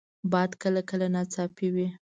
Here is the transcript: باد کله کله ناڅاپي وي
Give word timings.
باد 0.31 0.51
کله 0.61 0.81
کله 0.89 1.07
ناڅاپي 1.15 1.67
وي 1.73 1.87